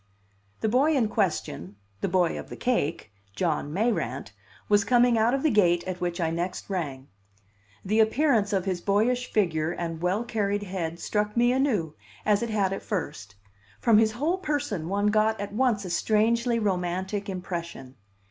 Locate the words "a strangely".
15.85-16.57